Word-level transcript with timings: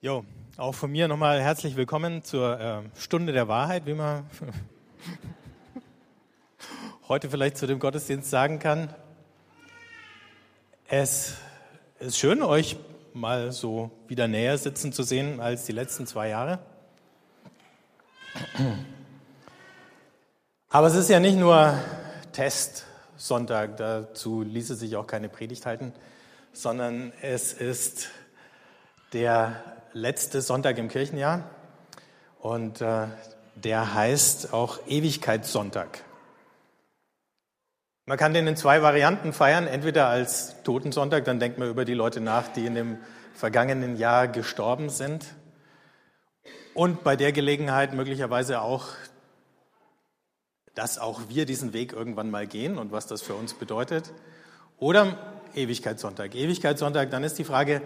Jo, 0.00 0.24
auch 0.56 0.76
von 0.76 0.92
mir 0.92 1.08
nochmal 1.08 1.42
herzlich 1.42 1.74
willkommen 1.74 2.22
zur 2.22 2.60
äh, 2.60 2.82
Stunde 2.96 3.32
der 3.32 3.48
Wahrheit, 3.48 3.84
wie 3.86 3.94
man 3.94 4.30
heute 7.08 7.28
vielleicht 7.28 7.56
zu 7.56 7.66
dem 7.66 7.80
Gottesdienst 7.80 8.30
sagen 8.30 8.60
kann. 8.60 8.94
Es 10.86 11.34
ist 11.98 12.16
schön, 12.16 12.42
euch 12.42 12.76
mal 13.12 13.50
so 13.50 13.90
wieder 14.06 14.28
näher 14.28 14.56
sitzen 14.56 14.92
zu 14.92 15.02
sehen 15.02 15.40
als 15.40 15.64
die 15.64 15.72
letzten 15.72 16.06
zwei 16.06 16.28
Jahre. 16.28 16.60
Aber 20.68 20.86
es 20.86 20.94
ist 20.94 21.10
ja 21.10 21.18
nicht 21.18 21.38
nur 21.38 21.76
Testsonntag, 22.30 23.76
dazu 23.78 24.42
ließe 24.42 24.76
sich 24.76 24.94
auch 24.94 25.08
keine 25.08 25.28
Predigt 25.28 25.66
halten, 25.66 25.92
sondern 26.52 27.12
es 27.20 27.52
ist 27.52 28.10
der 29.12 29.60
letzte 29.92 30.42
Sonntag 30.42 30.78
im 30.78 30.88
Kirchenjahr 30.88 31.44
und 32.40 32.80
äh, 32.80 33.06
der 33.54 33.94
heißt 33.94 34.52
auch 34.52 34.78
Ewigkeitssonntag. 34.86 36.04
Man 38.06 38.16
kann 38.16 38.32
den 38.32 38.46
in 38.46 38.56
zwei 38.56 38.80
Varianten 38.80 39.32
feiern, 39.32 39.66
entweder 39.66 40.08
als 40.08 40.62
Totensonntag, 40.62 41.24
dann 41.24 41.40
denkt 41.40 41.58
man 41.58 41.68
über 41.68 41.84
die 41.84 41.94
Leute 41.94 42.20
nach, 42.20 42.48
die 42.48 42.64
in 42.64 42.74
dem 42.74 42.98
vergangenen 43.34 43.96
Jahr 43.96 44.28
gestorben 44.28 44.88
sind 44.88 45.26
und 46.74 47.04
bei 47.04 47.16
der 47.16 47.32
Gelegenheit 47.32 47.92
möglicherweise 47.92 48.62
auch, 48.62 48.86
dass 50.74 50.98
auch 50.98 51.22
wir 51.28 51.44
diesen 51.44 51.72
Weg 51.72 51.92
irgendwann 51.92 52.30
mal 52.30 52.46
gehen 52.46 52.78
und 52.78 52.92
was 52.92 53.06
das 53.06 53.20
für 53.20 53.34
uns 53.34 53.54
bedeutet. 53.54 54.12
Oder 54.78 55.18
Ewigkeitssonntag. 55.54 56.34
Ewigkeitssonntag, 56.34 57.10
dann 57.10 57.24
ist 57.24 57.38
die 57.38 57.44
Frage, 57.44 57.82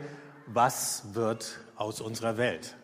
was 0.47 1.15
wird 1.15 1.59
aus 1.77 2.01
unserer 2.01 2.37
Welt? 2.37 2.77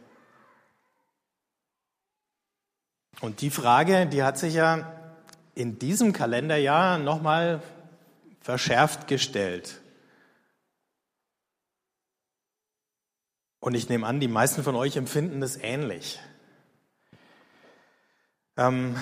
Und 3.20 3.40
die 3.40 3.50
Frage, 3.50 4.06
die 4.06 4.22
hat 4.22 4.38
sich 4.38 4.54
ja 4.54 4.92
in 5.54 5.78
diesem 5.78 6.12
Kalenderjahr 6.12 6.98
nochmal 6.98 7.62
verschärft 8.40 9.08
gestellt. 9.08 9.80
Und 13.60 13.74
ich 13.74 13.88
nehme 13.88 14.06
an, 14.06 14.20
die 14.20 14.28
meisten 14.28 14.62
von 14.62 14.76
euch 14.76 14.96
empfinden 14.96 15.40
das 15.40 15.56
ähnlich. 15.56 16.20
Ähm, 18.56 18.96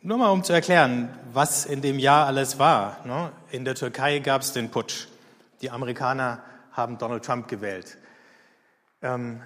nur 0.00 0.18
mal 0.18 0.30
um 0.30 0.42
zu 0.42 0.52
erklären, 0.52 1.16
was 1.32 1.66
in 1.66 1.82
dem 1.82 1.98
Jahr 1.98 2.26
alles 2.26 2.58
war. 2.58 3.04
Ne? 3.06 3.32
In 3.50 3.64
der 3.64 3.74
Türkei 3.74 4.18
gab 4.18 4.42
es 4.42 4.52
den 4.52 4.70
Putsch. 4.70 5.06
Die 5.60 5.70
Amerikaner 5.70 6.42
haben 6.72 6.98
Donald 6.98 7.24
Trump 7.24 7.48
gewählt. 7.48 7.98
Ähm, 9.02 9.42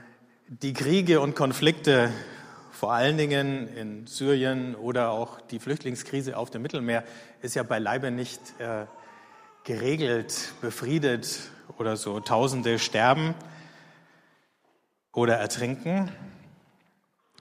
die 0.49 0.73
Kriege 0.73 1.21
und 1.21 1.35
Konflikte, 1.35 2.13
vor 2.71 2.93
allen 2.93 3.19
Dingen 3.19 3.69
in 3.69 4.07
Syrien 4.07 4.75
oder 4.77 5.11
auch 5.11 5.41
die 5.41 5.59
Flüchtlingskrise 5.59 6.37
auf 6.37 6.51
dem 6.51 6.63
Mittelmeer, 6.63 7.03
ist 7.43 7.57
ja 7.57 7.63
beileibe 7.63 8.11
nicht 8.11 8.41
äh, 8.61 8.87
geregelt, 9.65 10.53
befriedet 10.61 11.41
oder 11.79 11.97
so. 11.97 12.21
Tausende 12.21 12.79
sterben 12.79 13.35
oder 15.13 15.37
ertrinken. 15.37 16.13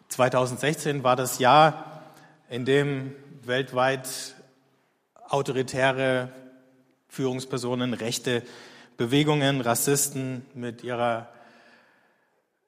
2016 0.09 1.03
war 1.03 1.15
das 1.15 1.39
Jahr, 1.39 2.01
in 2.49 2.65
dem 2.65 3.13
weltweit 3.43 4.35
autoritäre 5.27 6.31
Führungspersonen, 7.09 7.93
rechte 7.93 8.43
Bewegungen, 8.97 9.61
Rassisten 9.61 10.45
mit 10.53 10.83
ihrer 10.83 11.29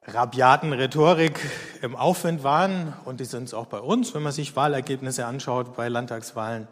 rabiaten 0.03 0.73
Rhetorik 0.73 1.39
im 1.81 1.95
Aufwind 1.95 2.43
waren. 2.43 2.93
Und 3.05 3.19
die 3.19 3.25
sind 3.25 3.43
es 3.43 3.53
auch 3.53 3.67
bei 3.67 3.79
uns, 3.79 4.13
wenn 4.13 4.23
man 4.23 4.31
sich 4.31 4.55
Wahlergebnisse 4.55 5.25
anschaut 5.25 5.75
bei 5.75 5.89
Landtagswahlen. 5.89 6.67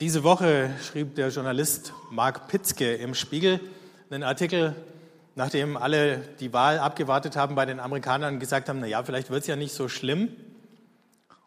Diese 0.00 0.22
Woche 0.22 0.70
schrieb 0.82 1.16
der 1.16 1.30
Journalist 1.30 1.92
Mark 2.10 2.46
Pitzke 2.46 2.94
im 2.94 3.14
Spiegel 3.14 3.60
einen 4.10 4.22
Artikel, 4.22 4.76
nachdem 5.34 5.76
alle 5.76 6.18
die 6.40 6.52
Wahl 6.52 6.78
abgewartet 6.78 7.36
haben 7.36 7.56
bei 7.56 7.66
den 7.66 7.80
Amerikanern 7.80 8.34
und 8.34 8.40
gesagt 8.40 8.68
haben, 8.68 8.80
na 8.80 8.86
ja, 8.86 9.02
vielleicht 9.02 9.30
wird 9.30 9.42
es 9.42 9.48
ja 9.48 9.56
nicht 9.56 9.72
so 9.72 9.88
schlimm. 9.88 10.30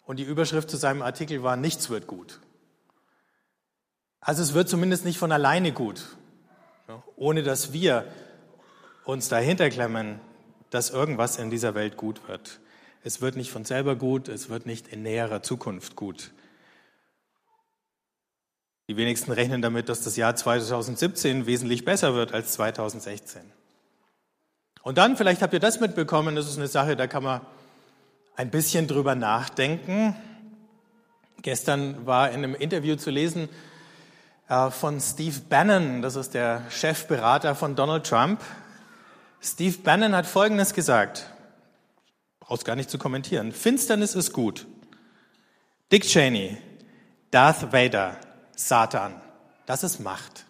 Und 0.06 0.18
die 0.18 0.24
Überschrift 0.24 0.70
zu 0.70 0.76
seinem 0.76 1.02
Artikel 1.02 1.44
war, 1.44 1.56
nichts 1.56 1.90
wird 1.90 2.08
gut. 2.08 2.40
Also 4.22 4.44
es 4.44 4.54
wird 4.54 4.70
zumindest 4.70 5.04
nicht 5.04 5.18
von 5.18 5.32
alleine 5.32 5.72
gut, 5.72 6.06
ohne 7.16 7.42
dass 7.42 7.74
wir 7.74 8.06
uns 9.04 9.30
dahinter 9.30 9.70
klemmen, 9.72 10.20
dass 10.70 10.92
irgendwas 10.92 11.38
in 11.38 11.50
dieser 11.50 11.74
Welt 11.74 11.98
gut 11.98 12.28
wird. 12.28 12.60
Es 13.04 13.20
wird 13.20 13.36
nicht 13.36 13.52
von 13.52 13.66
selber 13.66 13.96
gut, 13.96 14.28
es 14.28 14.50
wird 14.50 14.68
nicht 14.68 14.88
in 14.88 15.02
näherer 15.02 15.42
Zukunft 15.42 15.96
gut. 15.96 16.32
Die 18.88 18.96
wenigsten 18.96 19.32
rechnen 19.32 19.64
damit, 19.64 19.90
dass 19.90 20.02
das 20.02 20.18
Jahr 20.18 20.36
2017 20.36 21.48
wesentlich 21.48 21.84
besser 21.84 22.14
wird 22.14 22.32
als 22.32 22.54
2016. 22.54 23.42
Und 24.84 24.98
dann, 25.00 25.18
vielleicht 25.18 25.42
habt 25.42 25.54
ihr 25.54 25.60
das 25.60 25.80
mitbekommen, 25.80 26.36
das 26.36 26.48
ist 26.48 26.58
eine 26.58 26.68
Sache, 26.68 26.96
da 26.96 27.08
kann 27.08 27.24
man 27.24 27.42
ein 28.36 28.52
bisschen 28.52 28.88
drüber 28.88 29.16
nachdenken. 29.16 30.16
Gestern 31.42 32.06
war 32.06 32.30
in 32.30 32.44
einem 32.44 32.54
Interview 32.54 32.96
zu 32.96 33.10
lesen, 33.10 33.50
von 34.72 35.00
Steve 35.00 35.40
Bannon, 35.48 36.02
das 36.02 36.18
ist 36.18 36.34
der 36.34 36.70
Chefberater 36.70 37.56
von 37.56 37.78
Donald 37.78 38.06
Trump. 38.06 38.42
Steve 39.40 39.78
Bannon 39.78 40.14
hat 40.14 40.26
Folgendes 40.26 40.74
gesagt, 40.74 41.30
brauchst 42.42 42.66
gar 42.66 42.76
nicht 42.76 42.90
zu 42.90 42.98
kommentieren. 42.98 43.54
Finsternis 43.54 44.14
ist 44.14 44.34
gut. 44.34 44.68
Dick 45.90 46.04
Cheney, 46.04 46.58
Darth 47.32 47.72
Vader, 47.72 48.18
Satan, 48.54 49.22
das 49.66 49.84
ist 49.84 50.00
Macht. 50.00 50.46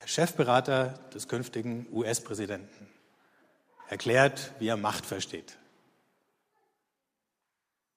Der 0.00 0.08
Chefberater 0.08 0.94
des 1.12 1.28
künftigen 1.28 1.86
US-Präsidenten 1.92 2.88
erklärt, 3.88 4.52
wie 4.58 4.68
er 4.68 4.78
Macht 4.78 5.04
versteht. 5.04 5.58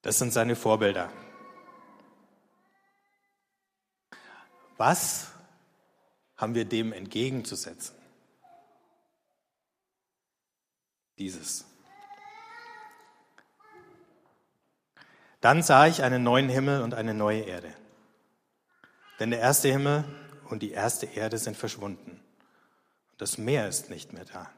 Das 0.02 0.18
sind 0.18 0.34
seine 0.34 0.56
Vorbilder. 0.56 1.10
Was 4.76 5.28
haben 6.36 6.54
wir 6.54 6.64
dem 6.64 6.92
entgegenzusetzen? 6.92 7.94
Dieses. 11.18 11.64
Dann 15.40 15.62
sah 15.62 15.86
ich 15.86 16.02
einen 16.02 16.22
neuen 16.22 16.48
Himmel 16.48 16.82
und 16.82 16.94
eine 16.94 17.14
neue 17.14 17.42
Erde. 17.42 17.72
Denn 19.18 19.30
der 19.30 19.40
erste 19.40 19.68
Himmel 19.68 20.04
und 20.50 20.62
die 20.62 20.72
erste 20.72 21.06
Erde 21.06 21.38
sind 21.38 21.56
verschwunden. 21.56 22.10
Und 23.10 23.20
das 23.20 23.38
Meer 23.38 23.66
ist 23.68 23.88
nicht 23.88 24.12
mehr 24.12 24.26
da. 24.26 24.50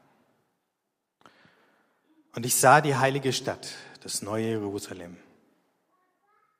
Und 2.35 2.45
ich 2.45 2.55
sah 2.55 2.81
die 2.81 2.95
heilige 2.95 3.31
Stadt, 3.31 3.73
das 4.01 4.21
neue 4.21 4.49
Jerusalem. 4.49 5.17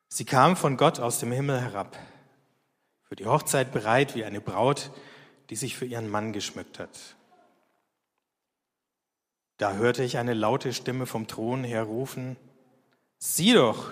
Sie 0.08 0.26
kam 0.26 0.56
von 0.56 0.78
Gott 0.78 1.00
aus 1.00 1.20
dem 1.20 1.32
Himmel 1.32 1.60
herab 1.62 1.98
für 3.10 3.16
die 3.16 3.26
Hochzeit 3.26 3.72
bereit 3.72 4.16
wie 4.16 4.24
eine 4.24 4.40
Braut, 4.40 4.92
die 5.50 5.56
sich 5.56 5.76
für 5.76 5.86
ihren 5.86 6.08
Mann 6.08 6.32
geschmückt 6.32 6.78
hat. 6.78 7.16
Da 9.58 9.74
hörte 9.74 10.04
ich 10.04 10.18
eine 10.18 10.36
laute 10.36 10.72
Stimme 10.72 11.06
vom 11.08 11.28
Thron 11.28 11.64
her 11.64 11.84
rufen, 11.84 12.38
sieh 13.18 13.54
doch, 13.54 13.90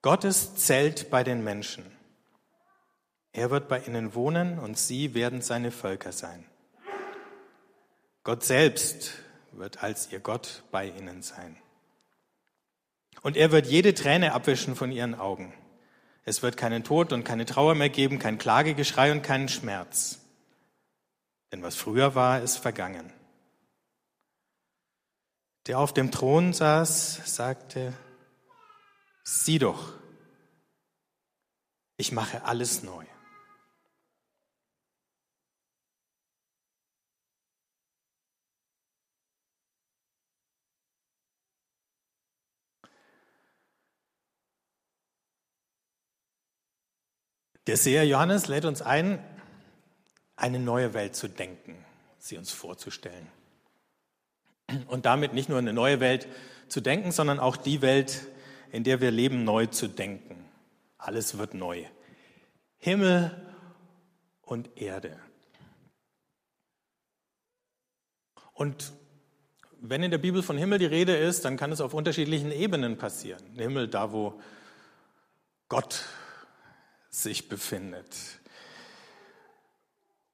Gottes 0.00 0.54
Zelt 0.54 1.10
bei 1.10 1.24
den 1.24 1.42
Menschen. 1.42 1.84
Er 3.32 3.50
wird 3.50 3.68
bei 3.68 3.80
ihnen 3.80 4.14
wohnen 4.14 4.58
und 4.58 4.78
sie 4.78 5.12
werden 5.12 5.42
seine 5.42 5.72
Völker 5.72 6.12
sein. 6.12 6.44
Gott 8.22 8.44
selbst 8.44 9.14
wird 9.52 9.82
als 9.82 10.12
ihr 10.12 10.20
Gott 10.20 10.62
bei 10.70 10.86
ihnen 10.86 11.22
sein. 11.22 11.56
Und 13.22 13.36
er 13.36 13.50
wird 13.50 13.66
jede 13.66 13.92
Träne 13.92 14.32
abwischen 14.32 14.76
von 14.76 14.92
ihren 14.92 15.16
Augen. 15.16 15.52
Es 16.28 16.42
wird 16.42 16.58
keinen 16.58 16.84
Tod 16.84 17.14
und 17.14 17.24
keine 17.24 17.46
Trauer 17.46 17.74
mehr 17.74 17.88
geben, 17.88 18.18
kein 18.18 18.36
Klagegeschrei 18.36 19.12
und 19.12 19.22
keinen 19.22 19.48
Schmerz. 19.48 20.18
Denn 21.50 21.62
was 21.62 21.74
früher 21.74 22.14
war, 22.14 22.42
ist 22.42 22.58
vergangen. 22.58 23.10
Der 25.66 25.78
auf 25.78 25.94
dem 25.94 26.10
Thron 26.10 26.52
saß, 26.52 27.22
sagte, 27.34 27.94
sieh 29.24 29.58
doch, 29.58 29.94
ich 31.96 32.12
mache 32.12 32.44
alles 32.44 32.82
neu. 32.82 33.06
Der 47.68 47.76
Seher 47.76 48.06
Johannes 48.06 48.48
lädt 48.48 48.64
uns 48.64 48.80
ein, 48.80 49.22
eine 50.36 50.58
neue 50.58 50.94
Welt 50.94 51.14
zu 51.14 51.28
denken. 51.28 51.84
sie 52.18 52.38
uns 52.38 52.50
vorzustellen. 52.50 53.26
Und 54.86 55.04
damit 55.04 55.34
nicht 55.34 55.50
nur 55.50 55.58
eine 55.58 55.74
neue 55.74 56.00
Welt 56.00 56.28
zu 56.68 56.80
denken, 56.80 57.12
sondern 57.12 57.38
auch 57.38 57.58
die 57.58 57.82
Welt, 57.82 58.26
in 58.72 58.84
der 58.84 59.02
wir 59.02 59.10
leben, 59.10 59.44
neu 59.44 59.66
zu 59.66 59.86
denken. 59.86 60.46
Alles 60.96 61.36
wird 61.36 61.52
neu. 61.52 61.84
Himmel 62.78 63.36
und 64.40 64.70
Erde. 64.80 65.18
Und 68.54 68.94
wenn 69.78 70.02
in 70.02 70.10
der 70.10 70.16
Bibel 70.16 70.42
von 70.42 70.56
Himmel 70.56 70.78
die 70.78 70.86
Rede 70.86 71.14
ist, 71.14 71.44
dann 71.44 71.58
kann 71.58 71.70
es 71.70 71.82
auf 71.82 71.92
unterschiedlichen 71.92 72.50
Ebenen 72.50 72.96
passieren. 72.96 73.44
Himmel, 73.58 73.88
da 73.88 74.10
wo 74.10 74.40
Gott 75.68 76.06
sich 77.22 77.48
befindet. 77.48 78.16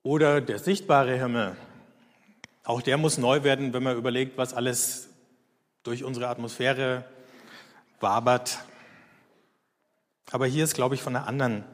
Oder 0.03 0.41
der 0.41 0.59
sichtbare 0.59 1.17
Himmel. 1.17 1.57
Auch 2.63 2.83
der 2.83 2.99
muss 2.99 3.19
neu 3.19 3.43
werden, 3.43 3.73
wenn 3.73 3.83
man 3.83 3.97
überlegt, 3.97 4.37
was 4.37 4.55
alles 4.55 5.09
durch 5.83 6.05
unsere 6.05 6.29
Atmosphäre 6.29 7.05
wabert. 8.01 8.59
Aber 10.31 10.47
hier 10.47 10.65
ist, 10.65 10.75
glaube 10.75 10.95
ich, 10.95 11.03
von 11.03 11.17
einer 11.17 11.27
anderen 11.27 11.65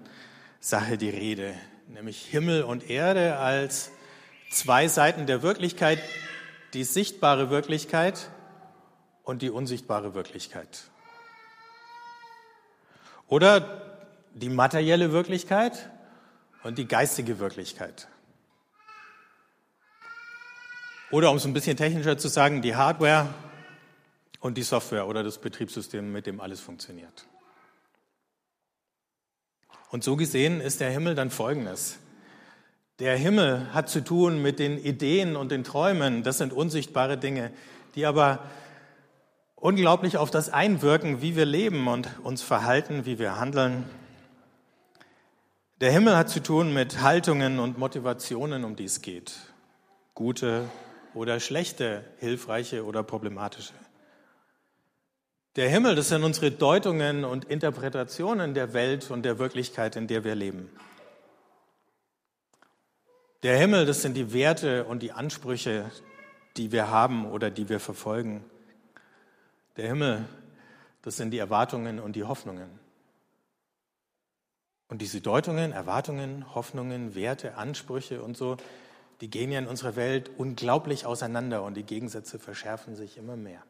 Sache 0.61 0.99
die 0.99 1.11
Rede, 1.11 1.55
nämlich 1.89 2.25
Himmel 2.27 2.63
und 2.63 2.89
Erde 2.89 3.39
als 3.39 3.91
zwei 4.51 4.89
Seiten 4.89 5.27
der 5.27 5.43
Wirklichkeit, 5.43 6.01
die 6.75 6.85
sichtbare 6.85 7.51
Wirklichkeit 7.51 8.31
und 9.23 9.43
die 9.43 9.51
unsichtbare 9.51 10.15
Wirklichkeit. 10.15 10.85
Oder 13.27 13.90
die 14.35 14.49
materielle 14.49 15.13
Wirklichkeit 15.13 15.91
und 16.63 16.79
die 16.79 16.87
geistige 16.87 17.39
Wirklichkeit. 17.39 18.09
Oder 21.11 21.31
um 21.31 21.37
es 21.37 21.45
ein 21.45 21.53
bisschen 21.53 21.77
technischer 21.77 22.19
zu 22.19 22.29
sagen, 22.29 22.63
die 22.63 22.77
Hardware 22.77 23.29
und 24.41 24.57
die 24.57 24.63
Software 24.63 25.07
oder 25.07 25.23
das 25.23 25.39
Betriebssystem, 25.39 26.13
mit 26.13 26.27
dem 26.27 26.41
alles 26.41 26.61
funktioniert. 26.61 27.27
Und 29.91 30.05
so 30.05 30.17
gesehen 30.17 30.61
ist 30.61 30.81
der 30.81 30.91
Himmel 30.91 31.17
dann 31.17 31.31
folgendes. 31.31 31.99
Der 33.01 33.17
Himmel 33.17 33.73
hat 33.73 33.89
zu 33.89 34.05
tun 34.05 34.41
mit 34.41 34.59
den 34.59 34.79
Ideen 34.79 35.35
und 35.35 35.51
den 35.51 35.65
Träumen. 35.65 36.23
Das 36.23 36.39
sind 36.39 36.53
unsichtbare 36.53 37.19
Dinge, 37.19 37.51
die 37.97 38.07
aber 38.07 38.45
unglaublich 39.57 40.17
auf 40.17 40.31
das 40.31 40.49
einwirken, 40.49 41.23
wie 41.23 41.35
wir 41.35 41.45
leben 41.45 41.89
und 41.89 42.09
uns 42.23 42.43
verhalten, 42.43 43.07
wie 43.07 43.19
wir 43.19 43.41
handeln. 43.41 43.85
Der 45.81 45.93
Himmel 45.93 46.15
hat 46.15 46.29
zu 46.29 46.43
tun 46.43 46.75
mit 46.75 47.01
Haltungen 47.01 47.59
und 47.59 47.79
Motivationen, 47.79 48.65
um 48.65 48.77
die 48.77 48.85
es 48.85 49.01
geht. 49.01 49.35
Gute 50.15 50.69
oder 51.15 51.41
schlechte, 51.41 52.05
hilfreiche 52.19 52.85
oder 52.85 53.03
problematische. 53.03 53.73
Der 55.57 55.71
Himmel, 55.71 55.95
das 55.95 56.11
sind 56.11 56.23
unsere 56.23 56.51
Deutungen 56.51 57.25
und 57.25 57.47
Interpretationen 57.47 58.53
der 58.53 58.75
Welt 58.75 59.11
und 59.11 59.23
der 59.23 59.39
Wirklichkeit, 59.39 59.97
in 59.97 60.07
der 60.07 60.23
wir 60.23 60.35
leben. 60.35 60.69
Der 63.43 63.57
Himmel, 63.57 63.87
das 63.87 64.03
sind 64.03 64.19
die 64.19 64.35
Werte 64.35 64.85
und 64.85 65.03
die 65.03 65.13
Ansprüche, 65.13 65.91
die 66.59 66.73
wir 66.73 66.91
haben 66.91 67.25
oder 67.25 67.51
die 67.51 67.71
wir 67.71 67.81
verfolgen. 67.81 68.45
Der 69.79 69.89
Himmel, 69.89 70.27
das 71.01 71.17
sind 71.17 71.31
die 71.31 71.39
Erwartungen 71.39 72.01
und 72.01 72.17
die 72.17 72.25
Hoffnungen. 72.25 72.90
Und 74.91 75.01
diese 75.01 75.21
Deutungen, 75.21 75.71
Erwartungen, 75.71 76.53
Hoffnungen, 76.55 77.15
Werte, 77.15 77.55
Ansprüche 77.55 78.23
und 78.23 78.37
so, 78.37 78.57
die 79.21 79.31
gehen 79.31 79.53
ja 79.53 79.61
in 79.61 79.69
unserer 79.69 79.95
Welt 79.95 80.31
unglaublich 80.37 81.07
auseinander 81.07 81.63
und 81.63 81.75
die 81.75 81.85
Gegensätze 81.85 82.41
verschärfen 82.41 82.97
sich 82.97 83.17
immer 83.17 83.37
mehr. 83.37 83.63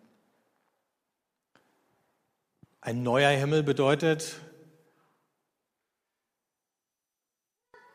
Ein 2.81 3.03
neuer 3.03 3.31
Himmel 3.31 3.63
bedeutet, 3.63 4.37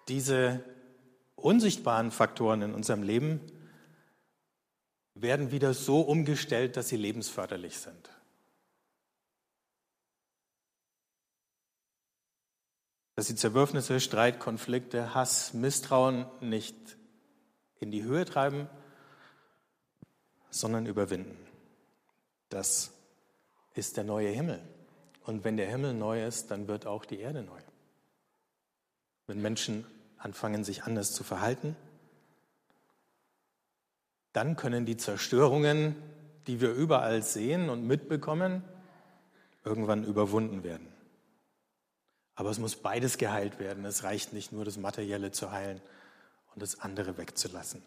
diese 0.07 0.63
unsichtbaren 1.35 2.11
Faktoren 2.11 2.61
in 2.61 2.75
unserem 2.75 3.01
Leben 3.01 3.39
werden 5.15 5.49
wieder 5.49 5.73
so 5.73 6.01
umgestellt, 6.01 6.77
dass 6.77 6.89
sie 6.89 6.97
lebensförderlich 6.97 7.79
sind. 7.79 8.14
Dass 13.15 13.27
sie 13.27 13.35
Zerwürfnisse, 13.35 13.99
Streit, 13.99 14.39
Konflikte, 14.39 15.13
Hass, 15.13 15.53
Misstrauen 15.53 16.25
nicht 16.41 16.75
in 17.79 17.91
die 17.91 18.03
Höhe 18.03 18.25
treiben, 18.25 18.67
sondern 20.49 20.85
überwinden. 20.85 21.37
Das 22.49 22.91
ist 23.73 23.97
der 23.97 24.03
neue 24.03 24.29
Himmel. 24.29 24.61
Und 25.23 25.43
wenn 25.43 25.57
der 25.57 25.67
Himmel 25.67 25.93
neu 25.93 26.25
ist, 26.25 26.51
dann 26.51 26.67
wird 26.67 26.85
auch 26.85 27.05
die 27.05 27.19
Erde 27.19 27.43
neu. 27.43 27.59
Wenn 29.27 29.41
Menschen 29.41 29.85
anfangen, 30.17 30.63
sich 30.63 30.83
anders 30.83 31.13
zu 31.13 31.23
verhalten, 31.23 31.75
dann 34.33 34.55
können 34.55 34.85
die 34.85 34.97
Zerstörungen, 34.97 35.95
die 36.47 36.61
wir 36.61 36.73
überall 36.73 37.23
sehen 37.23 37.69
und 37.69 37.87
mitbekommen, 37.87 38.63
irgendwann 39.63 40.03
überwunden 40.03 40.63
werden. 40.63 40.87
Aber 42.35 42.49
es 42.49 42.59
muss 42.59 42.75
beides 42.75 43.17
geheilt 43.17 43.59
werden. 43.59 43.85
Es 43.85 44.03
reicht 44.03 44.33
nicht 44.33 44.51
nur, 44.51 44.65
das 44.65 44.77
Materielle 44.77 45.31
zu 45.31 45.51
heilen 45.51 45.81
und 46.53 46.61
das 46.61 46.79
andere 46.79 47.17
wegzulassen. 47.17 47.81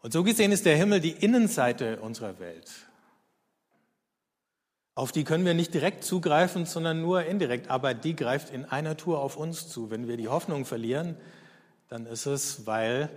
Und 0.00 0.12
so 0.12 0.22
gesehen 0.22 0.52
ist 0.52 0.64
der 0.64 0.76
Himmel 0.76 1.00
die 1.00 1.10
Innenseite 1.10 2.00
unserer 2.00 2.38
Welt. 2.38 2.70
Auf 4.94 5.12
die 5.12 5.24
können 5.24 5.44
wir 5.44 5.54
nicht 5.54 5.74
direkt 5.74 6.04
zugreifen, 6.04 6.66
sondern 6.66 7.00
nur 7.00 7.24
indirekt. 7.24 7.70
Aber 7.70 7.94
die 7.94 8.16
greift 8.16 8.50
in 8.50 8.64
einer 8.64 8.96
Tour 8.96 9.20
auf 9.20 9.36
uns 9.36 9.68
zu. 9.68 9.90
Wenn 9.90 10.08
wir 10.08 10.16
die 10.16 10.28
Hoffnung 10.28 10.64
verlieren, 10.64 11.16
dann 11.88 12.06
ist 12.06 12.26
es, 12.26 12.66
weil 12.66 13.08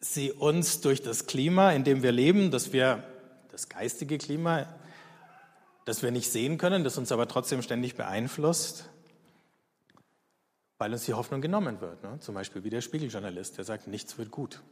sie 0.00 0.32
uns 0.32 0.80
durch 0.80 1.02
das 1.02 1.26
Klima, 1.26 1.72
in 1.72 1.84
dem 1.84 2.02
wir 2.02 2.12
leben, 2.12 2.50
dass 2.50 2.72
wir 2.72 3.04
das 3.50 3.68
geistige 3.68 4.16
Klima, 4.18 4.66
das 5.90 6.04
wir 6.04 6.12
nicht 6.12 6.30
sehen 6.30 6.56
können, 6.56 6.84
das 6.84 6.96
uns 6.98 7.10
aber 7.10 7.26
trotzdem 7.26 7.62
ständig 7.62 7.96
beeinflusst, 7.96 8.88
weil 10.78 10.92
uns 10.92 11.04
die 11.04 11.14
Hoffnung 11.14 11.40
genommen 11.40 11.80
wird. 11.80 12.00
Ne? 12.04 12.20
Zum 12.20 12.36
Beispiel 12.36 12.62
wie 12.62 12.70
der 12.70 12.80
Spiegeljournalist, 12.80 13.58
der 13.58 13.64
sagt, 13.64 13.88
nichts 13.88 14.16
wird 14.16 14.30
gut. 14.30 14.62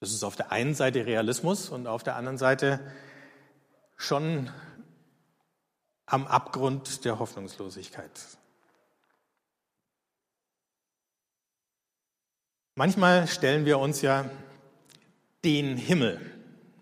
Das 0.00 0.12
ist 0.12 0.22
auf 0.22 0.36
der 0.36 0.52
einen 0.52 0.74
Seite 0.74 1.06
Realismus 1.06 1.70
und 1.70 1.86
auf 1.86 2.02
der 2.02 2.16
anderen 2.16 2.36
Seite 2.36 2.78
schon 3.96 4.50
am 6.04 6.26
Abgrund 6.26 7.06
der 7.06 7.18
Hoffnungslosigkeit. 7.18 8.10
Manchmal 12.74 13.26
stellen 13.28 13.64
wir 13.64 13.78
uns 13.78 14.02
ja 14.02 14.28
den 15.42 15.78
Himmel, 15.78 16.20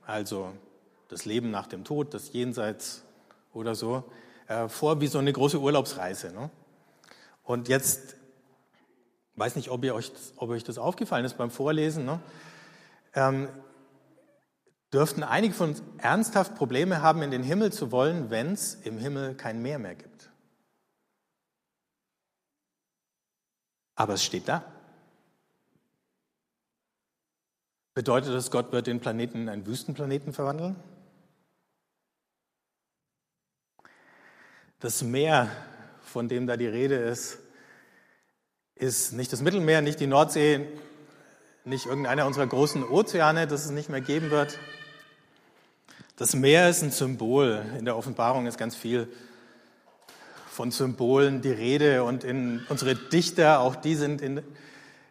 also 0.04 0.52
das 1.08 1.24
Leben 1.24 1.50
nach 1.50 1.66
dem 1.66 1.84
Tod, 1.84 2.14
das 2.14 2.32
Jenseits 2.32 3.02
oder 3.52 3.74
so, 3.74 4.04
äh, 4.46 4.68
vor 4.68 5.00
wie 5.00 5.06
so 5.06 5.18
eine 5.18 5.32
große 5.32 5.58
Urlaubsreise. 5.58 6.32
Ne? 6.32 6.50
Und 7.42 7.68
jetzt, 7.68 8.16
weiß 9.34 9.56
nicht, 9.56 9.70
ob, 9.70 9.84
ihr 9.84 9.94
euch, 9.94 10.12
ob 10.36 10.50
euch 10.50 10.64
das 10.64 10.78
aufgefallen 10.78 11.24
ist 11.24 11.38
beim 11.38 11.50
Vorlesen, 11.50 12.04
ne? 12.04 12.20
ähm, 13.14 13.48
dürften 14.92 15.22
einige 15.22 15.54
von 15.54 15.70
uns 15.70 15.82
ernsthaft 15.98 16.54
Probleme 16.54 17.02
haben, 17.02 17.22
in 17.22 17.30
den 17.30 17.42
Himmel 17.42 17.72
zu 17.72 17.90
wollen, 17.90 18.30
wenn 18.30 18.52
es 18.52 18.74
im 18.74 18.98
Himmel 18.98 19.34
kein 19.34 19.60
Meer 19.60 19.78
mehr 19.78 19.94
gibt. 19.94 20.30
Aber 23.94 24.14
es 24.14 24.24
steht 24.24 24.48
da. 24.48 24.64
Bedeutet 27.94 28.32
das, 28.32 28.50
Gott 28.50 28.70
wird 28.70 28.86
den 28.86 29.00
Planeten 29.00 29.38
in 29.38 29.48
einen 29.48 29.66
Wüstenplaneten 29.66 30.32
verwandeln? 30.32 30.76
Das 34.80 35.02
Meer, 35.02 35.50
von 36.02 36.28
dem 36.28 36.46
da 36.46 36.56
die 36.56 36.68
Rede 36.68 36.94
ist, 36.94 37.38
ist 38.76 39.12
nicht 39.12 39.32
das 39.32 39.42
Mittelmeer, 39.42 39.82
nicht 39.82 39.98
die 39.98 40.06
Nordsee, 40.06 40.68
nicht 41.64 41.86
irgendeiner 41.86 42.26
unserer 42.26 42.46
großen 42.46 42.84
Ozeane, 42.84 43.48
das 43.48 43.64
es 43.64 43.72
nicht 43.72 43.88
mehr 43.88 44.00
geben 44.00 44.30
wird. 44.30 44.56
Das 46.14 46.36
Meer 46.36 46.68
ist 46.68 46.82
ein 46.82 46.92
Symbol. 46.92 47.64
In 47.76 47.86
der 47.86 47.96
Offenbarung 47.96 48.46
ist 48.46 48.56
ganz 48.56 48.76
viel 48.76 49.08
von 50.48 50.70
Symbolen 50.70 51.42
die 51.42 51.50
Rede 51.50 52.04
und 52.04 52.22
in 52.22 52.64
unsere 52.68 52.94
Dichter, 52.94 53.58
auch 53.58 53.74
die 53.74 53.96
sind 53.96 54.20
in, 54.20 54.44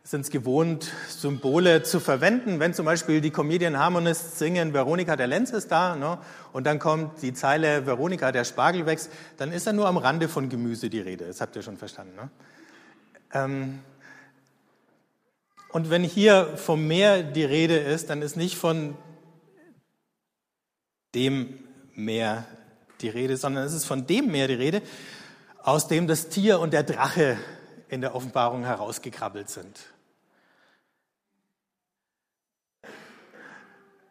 sind 0.08 0.22
es 0.22 0.30
gewohnt, 0.30 0.94
Symbole 1.10 1.84
zu 1.84 2.00
verwenden. 2.00 2.62
Wenn 2.62 2.74
zum 2.74 2.86
Beispiel 2.86 3.20
die 3.20 3.30
Comedian 3.30 3.78
Harmonists 3.78 4.40
singen, 4.40 4.74
Veronika 4.74 5.18
der 5.18 5.28
Lenz 5.28 5.50
ist 5.50 5.70
da, 5.70 5.98
ne, 5.98 6.18
und 6.54 6.66
dann 6.66 6.80
kommt 6.80 7.22
die 7.22 7.34
Zeile 7.34 7.86
Veronika 7.86 8.32
der 8.32 8.46
Spargel 8.46 8.86
wächst, 8.86 9.12
dann 9.36 9.52
ist 9.52 9.68
da 9.68 9.74
nur 9.74 9.86
am 9.86 9.98
Rande 9.98 10.30
von 10.30 10.48
Gemüse 10.48 10.90
die 10.90 11.02
Rede. 11.02 11.26
Das 11.26 11.42
habt 11.42 11.58
ihr 11.58 11.62
schon 11.62 11.76
verstanden. 11.76 12.16
Ne? 12.16 12.30
Ähm, 13.34 13.80
und 15.74 15.90
wenn 15.90 16.06
hier 16.06 16.56
vom 16.56 16.88
Meer 16.88 17.22
die 17.22 17.44
Rede 17.44 17.78
ist, 17.78 18.10
dann 18.10 18.22
ist 18.22 18.38
nicht 18.38 18.56
von 18.56 18.96
dem 21.16 21.60
Meer 21.96 22.46
die 23.02 23.10
Rede, 23.10 23.36
sondern 23.36 23.66
es 23.66 23.74
ist 23.74 23.84
von 23.84 24.08
dem 24.08 24.32
Meer 24.32 24.48
die 24.48 24.54
Rede, 24.54 24.82
aus 25.62 25.90
dem 25.90 26.08
das 26.08 26.30
Tier 26.30 26.62
und 26.62 26.72
der 26.72 26.84
Drache 26.84 27.38
in 27.90 28.00
der 28.00 28.16
Offenbarung 28.16 28.64
herausgekrabbelt 28.64 29.50
sind. 29.50 29.78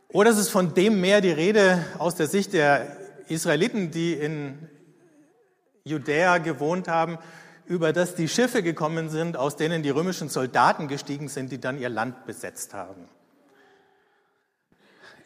Oder 0.08 0.30
es 0.30 0.38
ist 0.38 0.50
von 0.50 0.74
dem 0.74 1.00
Meer 1.00 1.20
die 1.20 1.30
Rede 1.30 1.84
aus 1.98 2.14
der 2.14 2.26
Sicht 2.26 2.52
der 2.52 2.96
Israeliten, 3.28 3.90
die 3.90 4.14
in 4.14 4.68
Judäa 5.84 6.38
gewohnt 6.38 6.88
haben, 6.88 7.18
über 7.66 7.92
das 7.92 8.14
die 8.14 8.28
Schiffe 8.28 8.62
gekommen 8.62 9.10
sind, 9.10 9.36
aus 9.36 9.56
denen 9.56 9.82
die 9.82 9.90
römischen 9.90 10.28
Soldaten 10.28 10.88
gestiegen 10.88 11.28
sind, 11.28 11.50
die 11.50 11.60
dann 11.60 11.80
ihr 11.80 11.88
Land 11.88 12.26
besetzt 12.26 12.74
haben. 12.74 13.08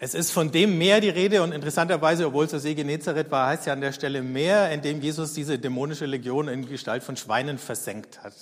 Es 0.02 0.14
ist 0.14 0.30
von 0.30 0.50
dem 0.50 0.78
Meer 0.78 1.02
die 1.02 1.10
Rede 1.10 1.42
und 1.42 1.52
interessanterweise, 1.52 2.26
obwohl 2.26 2.46
es 2.46 2.52
der 2.52 2.60
See 2.60 2.74
Genezareth 2.74 3.30
war, 3.30 3.48
heißt 3.48 3.66
ja 3.66 3.74
an 3.74 3.82
der 3.82 3.92
Stelle 3.92 4.22
Meer, 4.22 4.70
in 4.70 4.80
dem 4.80 5.02
Jesus 5.02 5.34
diese 5.34 5.58
dämonische 5.58 6.06
Legion 6.06 6.48
in 6.48 6.66
Gestalt 6.66 7.02
von 7.02 7.18
Schweinen 7.18 7.58
versenkt 7.58 8.22
hat. 8.22 8.32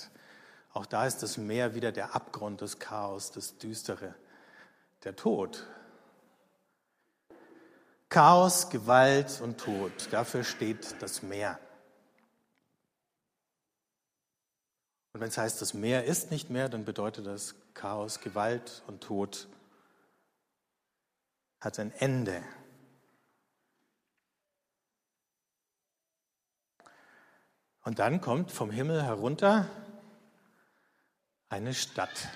Auch 0.71 0.85
da 0.85 1.05
ist 1.05 1.21
das 1.21 1.37
Meer 1.37 1.75
wieder 1.75 1.91
der 1.91 2.15
Abgrund, 2.15 2.61
das 2.61 2.79
Chaos, 2.79 3.31
das 3.31 3.57
Düstere, 3.57 4.15
der 5.03 5.17
Tod. 5.17 5.67
Chaos, 8.09 8.71
Gewalt 8.71 9.39
und 9.41 9.59
Tod, 9.59 9.91
dafür 10.11 10.43
steht 10.43 10.99
das 10.99 11.21
Meer. 11.21 11.59
Und 15.13 15.21
wenn 15.21 15.29
es 15.29 15.37
heißt, 15.37 15.61
das 15.61 15.75
Meer 15.75 16.05
ist 16.05 16.31
nicht 16.31 16.49
mehr, 16.49 16.69
dann 16.69 16.85
bedeutet 16.85 17.27
das 17.27 17.55
Chaos, 17.75 18.19
Gewalt 18.19 18.83
und 18.87 19.01
Tod 19.01 19.47
hat 21.61 21.77
ein 21.77 21.91
Ende. 21.91 22.43
Und 27.83 27.99
dann 27.99 28.21
kommt 28.21 28.51
vom 28.51 28.71
Himmel 28.71 29.03
herunter 29.03 29.69
eine 31.49 31.73
Stadt. 31.73 32.29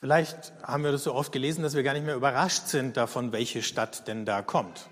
Vielleicht 0.00 0.52
haben 0.62 0.84
wir 0.84 0.92
das 0.92 1.02
so 1.04 1.14
oft 1.14 1.32
gelesen, 1.32 1.62
dass 1.62 1.74
wir 1.74 1.82
gar 1.82 1.92
nicht 1.92 2.06
mehr 2.06 2.14
überrascht 2.14 2.68
sind 2.68 2.96
davon, 2.96 3.32
welche 3.32 3.62
Stadt 3.62 4.06
denn 4.06 4.24
da 4.24 4.42
kommt. 4.42 4.88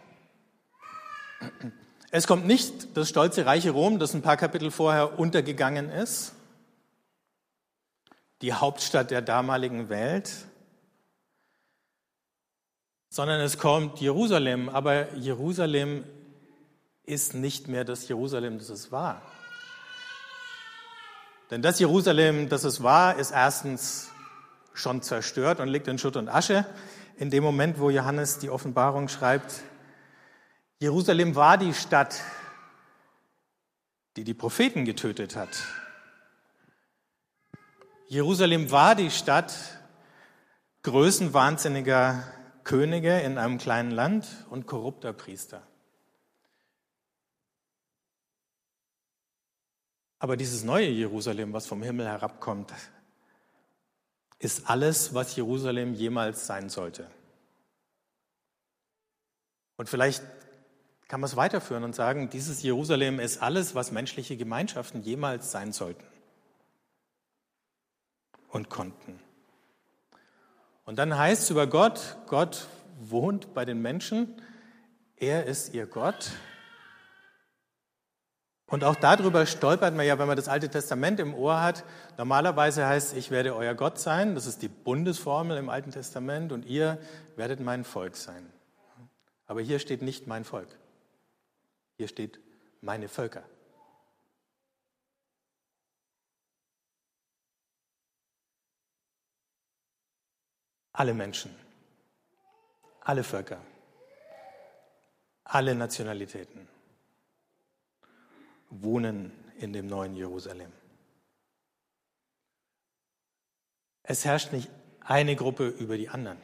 Es 2.10 2.26
kommt 2.26 2.46
nicht 2.46 2.96
das 2.96 3.08
stolze 3.08 3.46
reiche 3.46 3.70
Rom, 3.70 3.98
das 3.98 4.14
ein 4.14 4.22
paar 4.22 4.36
Kapitel 4.36 4.70
vorher 4.70 5.18
untergegangen 5.18 5.90
ist, 5.90 6.34
die 8.42 8.52
Hauptstadt 8.52 9.10
der 9.10 9.22
damaligen 9.22 9.88
Welt, 9.88 10.32
sondern 13.08 13.40
es 13.40 13.58
kommt 13.58 14.00
Jerusalem, 14.00 14.68
aber 14.68 15.14
Jerusalem 15.14 16.04
ist 17.04 17.34
nicht 17.34 17.68
mehr 17.68 17.84
das 17.84 18.08
Jerusalem, 18.08 18.58
das 18.58 18.70
es 18.70 18.90
war. 18.90 19.22
Denn 21.50 21.62
das 21.62 21.78
Jerusalem, 21.78 22.48
das 22.48 22.64
es 22.64 22.82
war, 22.82 23.16
ist 23.18 23.30
erstens 23.30 24.10
schon 24.76 25.02
zerstört 25.02 25.58
und 25.60 25.68
liegt 25.68 25.88
in 25.88 25.98
Schutt 25.98 26.16
und 26.16 26.28
Asche. 26.28 26.66
In 27.16 27.30
dem 27.30 27.42
Moment, 27.42 27.78
wo 27.80 27.90
Johannes 27.90 28.38
die 28.38 28.50
Offenbarung 28.50 29.08
schreibt, 29.08 29.62
Jerusalem 30.78 31.34
war 31.34 31.56
die 31.56 31.72
Stadt, 31.72 32.22
die 34.16 34.24
die 34.24 34.34
Propheten 34.34 34.84
getötet 34.84 35.34
hat. 35.34 35.64
Jerusalem 38.08 38.70
war 38.70 38.94
die 38.94 39.10
Stadt 39.10 39.54
größenwahnsinniger 40.82 42.22
Könige 42.62 43.20
in 43.20 43.38
einem 43.38 43.58
kleinen 43.58 43.90
Land 43.90 44.26
und 44.50 44.66
korrupter 44.66 45.12
Priester. 45.12 45.62
Aber 50.18 50.36
dieses 50.36 50.64
neue 50.64 50.88
Jerusalem, 50.88 51.52
was 51.52 51.66
vom 51.66 51.82
Himmel 51.82 52.06
herabkommt, 52.06 52.72
ist 54.38 54.68
alles, 54.68 55.14
was 55.14 55.34
Jerusalem 55.36 55.94
jemals 55.94 56.46
sein 56.46 56.68
sollte. 56.68 57.10
Und 59.76 59.88
vielleicht 59.88 60.22
kann 61.08 61.20
man 61.20 61.28
es 61.28 61.36
weiterführen 61.36 61.84
und 61.84 61.94
sagen, 61.94 62.30
dieses 62.30 62.62
Jerusalem 62.62 63.20
ist 63.20 63.42
alles, 63.42 63.74
was 63.74 63.92
menschliche 63.92 64.36
Gemeinschaften 64.36 65.02
jemals 65.02 65.52
sein 65.52 65.72
sollten 65.72 66.04
und 68.48 68.68
konnten. 68.68 69.20
Und 70.84 70.98
dann 70.98 71.16
heißt 71.16 71.42
es 71.42 71.50
über 71.50 71.66
Gott, 71.66 72.16
Gott 72.26 72.68
wohnt 73.00 73.54
bei 73.54 73.64
den 73.64 73.82
Menschen, 73.82 74.40
er 75.16 75.46
ist 75.46 75.74
ihr 75.74 75.86
Gott. 75.86 76.32
Und 78.68 78.82
auch 78.82 78.96
darüber 78.96 79.46
stolpert 79.46 79.94
man 79.94 80.06
ja, 80.06 80.18
wenn 80.18 80.26
man 80.26 80.36
das 80.36 80.48
Alte 80.48 80.68
Testament 80.68 81.20
im 81.20 81.34
Ohr 81.34 81.62
hat. 81.62 81.84
Normalerweise 82.18 82.86
heißt 82.86 83.12
es, 83.12 83.18
ich 83.18 83.30
werde 83.30 83.54
euer 83.54 83.74
Gott 83.74 84.00
sein, 84.00 84.34
das 84.34 84.46
ist 84.46 84.60
die 84.60 84.68
Bundesformel 84.68 85.56
im 85.56 85.68
Alten 85.68 85.92
Testament, 85.92 86.50
und 86.50 86.66
ihr 86.66 86.98
werdet 87.36 87.60
mein 87.60 87.84
Volk 87.84 88.16
sein. 88.16 88.52
Aber 89.46 89.60
hier 89.60 89.78
steht 89.78 90.02
nicht 90.02 90.26
mein 90.26 90.44
Volk. 90.44 90.68
Hier 91.96 92.08
steht 92.08 92.40
meine 92.80 93.08
Völker. 93.08 93.44
Alle 100.92 101.14
Menschen, 101.14 101.54
alle 103.02 103.22
Völker, 103.22 103.60
alle 105.44 105.74
Nationalitäten 105.74 106.68
wohnen 108.70 109.32
in 109.58 109.72
dem 109.72 109.86
neuen 109.86 110.14
Jerusalem. 110.14 110.72
Es 114.02 114.24
herrscht 114.24 114.52
nicht 114.52 114.70
eine 115.00 115.34
Gruppe 115.36 115.68
über 115.68 115.96
die 115.96 116.08
anderen. 116.08 116.38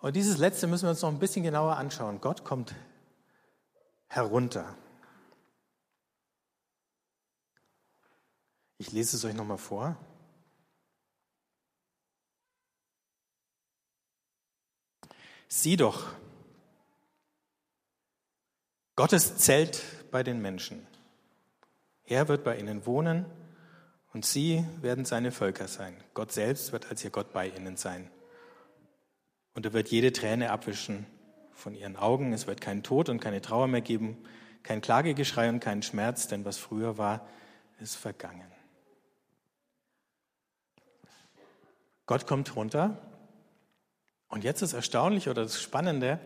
Und 0.00 0.16
dieses 0.16 0.36
letzte 0.36 0.66
müssen 0.66 0.84
wir 0.84 0.90
uns 0.90 1.00
noch 1.00 1.08
ein 1.08 1.18
bisschen 1.18 1.44
genauer 1.44 1.76
anschauen. 1.76 2.20
Gott 2.20 2.44
kommt 2.44 2.74
herunter. 4.08 4.76
Ich 8.76 8.92
lese 8.92 9.16
es 9.16 9.24
euch 9.24 9.32
nochmal 9.32 9.56
vor. 9.56 9.96
Sieh 15.48 15.76
doch, 15.76 16.06
Gottes 18.96 19.36
Zelt 19.38 19.82
bei 20.12 20.22
den 20.22 20.40
Menschen. 20.40 20.86
Er 22.04 22.28
wird 22.28 22.44
bei 22.44 22.56
ihnen 22.56 22.86
wohnen 22.86 23.26
und 24.12 24.24
sie 24.24 24.64
werden 24.80 25.04
seine 25.04 25.32
Völker 25.32 25.66
sein. 25.66 25.96
Gott 26.14 26.30
selbst 26.30 26.72
wird 26.72 26.88
als 26.90 27.02
ihr 27.02 27.10
Gott 27.10 27.32
bei 27.32 27.48
ihnen 27.48 27.76
sein. 27.76 28.08
Und 29.54 29.66
er 29.66 29.72
wird 29.72 29.88
jede 29.88 30.12
Träne 30.12 30.50
abwischen 30.50 31.06
von 31.52 31.74
ihren 31.74 31.96
Augen. 31.96 32.32
Es 32.32 32.46
wird 32.46 32.60
keinen 32.60 32.84
Tod 32.84 33.08
und 33.08 33.20
keine 33.20 33.40
Trauer 33.40 33.66
mehr 33.66 33.80
geben, 33.80 34.24
kein 34.62 34.80
Klagegeschrei 34.80 35.48
und 35.48 35.60
keinen 35.60 35.82
Schmerz, 35.82 36.28
denn 36.28 36.44
was 36.44 36.58
früher 36.58 36.96
war, 36.96 37.26
ist 37.80 37.96
vergangen. 37.96 38.50
Gott 42.06 42.26
kommt 42.26 42.54
runter 42.54 42.96
und 44.28 44.44
jetzt 44.44 44.62
ist 44.62 44.72
erstaunlich 44.72 45.28
oder 45.28 45.42
das 45.42 45.60
Spannende, 45.60 46.18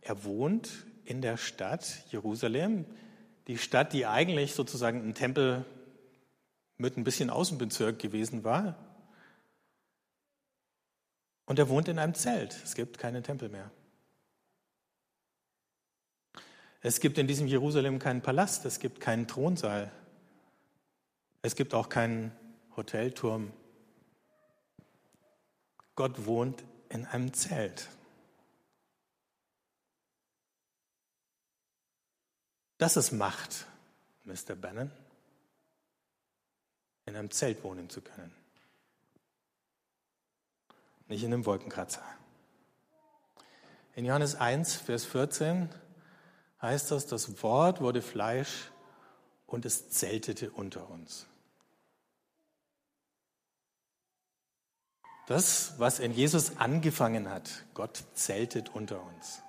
er 0.00 0.24
wohnt 0.24 0.86
in 1.04 1.22
der 1.22 1.36
Stadt 1.36 2.04
Jerusalem, 2.10 2.84
die 3.46 3.58
Stadt, 3.58 3.92
die 3.92 4.06
eigentlich 4.06 4.54
sozusagen 4.54 5.06
ein 5.06 5.14
Tempel 5.14 5.64
mit 6.76 6.96
ein 6.96 7.04
bisschen 7.04 7.30
Außenbezirk 7.30 7.98
gewesen 7.98 8.44
war, 8.44 8.76
und 11.48 11.58
er 11.58 11.70
wohnt 11.70 11.88
in 11.88 11.98
einem 11.98 12.14
Zelt. 12.14 12.60
Es 12.62 12.74
gibt 12.74 12.98
keinen 12.98 13.22
Tempel 13.22 13.48
mehr. 13.48 13.70
Es 16.82 17.00
gibt 17.00 17.16
in 17.16 17.26
diesem 17.26 17.46
Jerusalem 17.46 17.98
keinen 17.98 18.20
Palast, 18.20 18.66
es 18.66 18.78
gibt 18.80 19.00
keinen 19.00 19.26
Thronsaal. 19.26 19.90
Es 21.40 21.56
gibt 21.56 21.72
auch 21.72 21.88
keinen 21.88 22.32
Hotelturm. 22.76 23.50
Gott 25.94 26.26
wohnt 26.26 26.62
in 26.88 27.06
einem 27.06 27.32
Zelt. 27.32 27.88
Das 32.78 32.96
ist 32.96 33.12
Macht, 33.12 33.66
Mr. 34.24 34.54
Bannon, 34.54 34.90
in 37.06 37.16
einem 37.16 37.30
Zelt 37.30 37.62
wohnen 37.64 37.90
zu 37.90 38.00
können. 38.00 38.34
nicht 41.08 41.24
in 41.24 41.32
einem 41.32 41.46
Wolkenkratzer. 41.46 42.02
In 43.94 44.04
Johannes 44.04 44.34
1, 44.34 44.76
Vers 44.76 45.06
14 45.06 45.68
heißt 46.60 46.90
das, 46.90 47.06
das 47.06 47.42
Wort 47.42 47.80
wurde 47.80 48.02
Fleisch 48.02 48.70
und 49.46 49.64
es 49.64 49.90
zeltete 49.90 50.50
unter 50.50 50.88
uns. 50.90 51.26
Das, 55.28 55.74
was 55.76 55.98
in 55.98 56.12
Jesus 56.12 56.56
angefangen 56.56 57.28
hat, 57.28 57.50
Gott 57.74 58.02
zeltet 58.14 58.70
unter 58.70 59.02
uns, 59.02 59.42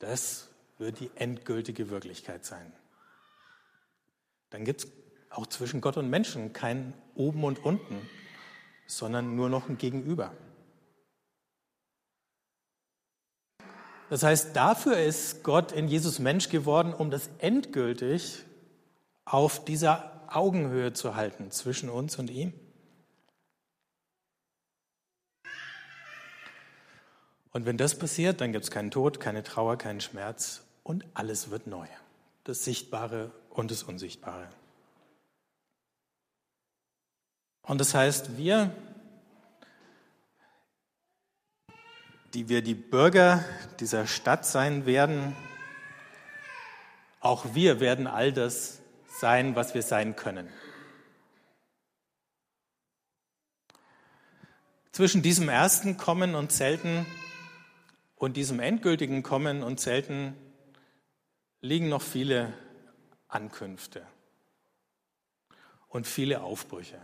das 0.00 0.48
wird 0.76 0.98
die 0.98 1.08
endgültige 1.14 1.88
Wirklichkeit 1.88 2.44
sein. 2.44 2.72
Dann 4.50 4.64
gibt 4.64 4.82
es 4.82 4.90
auch 5.30 5.46
zwischen 5.46 5.80
Gott 5.80 5.98
und 5.98 6.10
Menschen 6.10 6.52
kein 6.52 6.94
Oben 7.14 7.44
und 7.44 7.64
Unten, 7.64 8.00
sondern 8.88 9.36
nur 9.36 9.48
noch 9.48 9.68
ein 9.68 9.78
Gegenüber. 9.78 10.34
Das 14.10 14.24
heißt, 14.24 14.56
dafür 14.56 14.98
ist 14.98 15.44
Gott 15.44 15.70
in 15.70 15.86
Jesus 15.86 16.18
Mensch 16.18 16.48
geworden, 16.48 16.92
um 16.92 17.12
das 17.12 17.30
endgültig 17.38 18.44
auf 19.24 19.64
dieser 19.64 20.26
Augenhöhe 20.26 20.92
zu 20.92 21.14
halten 21.14 21.52
zwischen 21.52 21.88
uns 21.88 22.18
und 22.18 22.30
ihm. 22.30 22.52
Und 27.56 27.64
wenn 27.64 27.78
das 27.78 27.98
passiert, 27.98 28.42
dann 28.42 28.52
gibt 28.52 28.64
es 28.64 28.70
keinen 28.70 28.90
Tod, 28.90 29.18
keine 29.18 29.42
Trauer, 29.42 29.78
keinen 29.78 30.02
Schmerz 30.02 30.60
und 30.82 31.06
alles 31.14 31.48
wird 31.48 31.66
neu. 31.66 31.86
Das 32.44 32.64
Sichtbare 32.64 33.30
und 33.48 33.70
das 33.70 33.82
Unsichtbare. 33.82 34.46
Und 37.62 37.80
das 37.80 37.94
heißt, 37.94 38.36
wir, 38.36 38.76
die 42.34 42.50
wir 42.50 42.60
die 42.60 42.74
Bürger 42.74 43.42
dieser 43.80 44.06
Stadt 44.06 44.44
sein 44.44 44.84
werden, 44.84 45.34
auch 47.20 47.54
wir 47.54 47.80
werden 47.80 48.06
all 48.06 48.34
das 48.34 48.82
sein, 49.18 49.56
was 49.56 49.72
wir 49.72 49.80
sein 49.80 50.14
können. 50.14 50.46
Zwischen 54.92 55.22
diesem 55.22 55.48
ersten 55.48 55.96
Kommen 55.96 56.34
und 56.34 56.52
Zelten 56.52 57.06
und 58.16 58.36
diesem 58.36 58.60
endgültigen 58.60 59.22
Kommen 59.22 59.62
und 59.62 59.78
Zelten 59.78 60.34
liegen 61.60 61.88
noch 61.88 62.02
viele 62.02 62.52
Ankünfte 63.28 64.06
und 65.88 66.06
viele 66.06 66.42
Aufbrüche. 66.42 67.00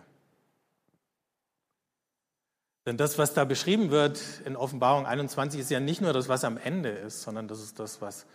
Denn 2.84 2.96
das, 2.96 3.16
was 3.16 3.32
da 3.32 3.44
beschrieben 3.44 3.90
wird 3.90 4.20
in 4.44 4.56
Offenbarung 4.56 5.06
21, 5.06 5.60
ist 5.60 5.70
ja 5.70 5.78
nicht 5.78 6.00
nur 6.00 6.12
das, 6.12 6.28
was 6.28 6.44
am 6.44 6.56
Ende 6.56 6.88
ist, 6.88 7.22
sondern 7.22 7.46
das 7.46 7.60
ist 7.60 7.78
das, 7.78 8.00
was 8.00 8.26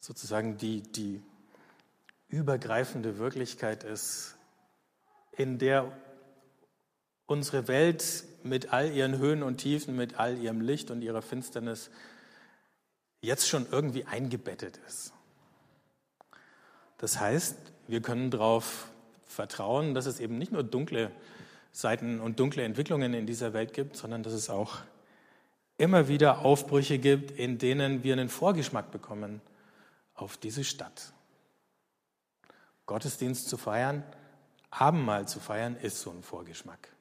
sozusagen 0.00 0.58
die, 0.58 0.82
die 0.82 1.22
übergreifende 2.28 3.18
Wirklichkeit 3.18 3.84
ist, 3.84 4.36
in 5.32 5.58
der 5.58 5.90
unsere 7.26 7.68
Welt 7.68 8.24
mit 8.44 8.72
all 8.72 8.92
ihren 8.92 9.18
Höhen 9.18 9.42
und 9.42 9.58
Tiefen, 9.58 9.96
mit 9.96 10.18
all 10.18 10.38
ihrem 10.38 10.60
Licht 10.60 10.90
und 10.90 11.02
ihrer 11.02 11.22
Finsternis 11.22 11.90
jetzt 13.20 13.48
schon 13.48 13.66
irgendwie 13.70 14.04
eingebettet 14.04 14.78
ist. 14.86 15.12
Das 16.98 17.18
heißt, 17.18 17.56
wir 17.88 18.00
können 18.00 18.30
darauf 18.30 18.90
vertrauen, 19.26 19.94
dass 19.94 20.06
es 20.06 20.20
eben 20.20 20.38
nicht 20.38 20.52
nur 20.52 20.62
dunkle 20.62 21.10
Seiten 21.72 22.20
und 22.20 22.38
dunkle 22.38 22.62
Entwicklungen 22.62 23.14
in 23.14 23.26
dieser 23.26 23.52
Welt 23.52 23.72
gibt, 23.72 23.96
sondern 23.96 24.22
dass 24.22 24.32
es 24.32 24.48
auch 24.48 24.78
immer 25.76 26.06
wieder 26.08 26.44
Aufbrüche 26.44 26.98
gibt, 26.98 27.32
in 27.32 27.58
denen 27.58 28.04
wir 28.04 28.12
einen 28.12 28.28
Vorgeschmack 28.28 28.90
bekommen 28.90 29.40
auf 30.14 30.36
diese 30.36 30.62
Stadt. 30.62 31.12
Gottesdienst 32.86 33.48
zu 33.48 33.56
feiern, 33.56 34.04
Abendmahl 34.70 35.26
zu 35.26 35.40
feiern, 35.40 35.76
ist 35.76 36.00
so 36.00 36.10
ein 36.10 36.22
Vorgeschmack. 36.22 36.93